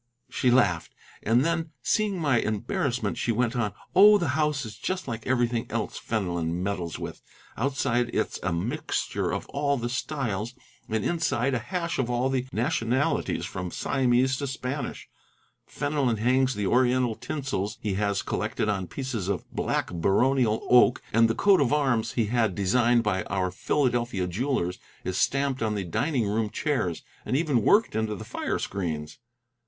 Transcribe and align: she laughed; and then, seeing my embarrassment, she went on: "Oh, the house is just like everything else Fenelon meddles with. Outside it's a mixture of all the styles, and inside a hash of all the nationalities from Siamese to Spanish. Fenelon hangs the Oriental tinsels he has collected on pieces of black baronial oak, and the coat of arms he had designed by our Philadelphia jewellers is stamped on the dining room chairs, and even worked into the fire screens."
she 0.31 0.49
laughed; 0.49 0.95
and 1.21 1.45
then, 1.45 1.69
seeing 1.83 2.17
my 2.19 2.39
embarrassment, 2.39 3.19
she 3.19 3.31
went 3.31 3.55
on: 3.55 3.71
"Oh, 3.95 4.17
the 4.17 4.29
house 4.29 4.65
is 4.65 4.75
just 4.75 5.07
like 5.07 5.27
everything 5.27 5.67
else 5.69 5.99
Fenelon 5.99 6.63
meddles 6.63 6.97
with. 6.97 7.21
Outside 7.55 8.09
it's 8.11 8.39
a 8.41 8.51
mixture 8.51 9.29
of 9.29 9.45
all 9.49 9.77
the 9.77 9.89
styles, 9.89 10.55
and 10.89 11.05
inside 11.05 11.53
a 11.53 11.59
hash 11.59 11.99
of 11.99 12.09
all 12.09 12.29
the 12.29 12.47
nationalities 12.51 13.45
from 13.45 13.69
Siamese 13.69 14.37
to 14.37 14.47
Spanish. 14.47 15.07
Fenelon 15.67 16.17
hangs 16.17 16.55
the 16.55 16.65
Oriental 16.65 17.13
tinsels 17.13 17.77
he 17.79 17.93
has 17.93 18.23
collected 18.23 18.67
on 18.67 18.87
pieces 18.87 19.27
of 19.27 19.47
black 19.53 19.91
baronial 19.93 20.65
oak, 20.67 20.99
and 21.13 21.29
the 21.29 21.35
coat 21.35 21.61
of 21.61 21.71
arms 21.71 22.13
he 22.13 22.25
had 22.25 22.55
designed 22.55 23.03
by 23.03 23.21
our 23.25 23.51
Philadelphia 23.51 24.25
jewellers 24.25 24.79
is 25.03 25.15
stamped 25.19 25.61
on 25.61 25.75
the 25.75 25.83
dining 25.83 26.27
room 26.27 26.49
chairs, 26.49 27.03
and 27.23 27.37
even 27.37 27.61
worked 27.61 27.95
into 27.95 28.15
the 28.15 28.25
fire 28.25 28.57
screens." 28.57 29.19